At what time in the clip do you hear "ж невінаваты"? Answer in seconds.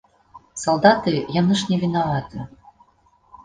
1.61-2.51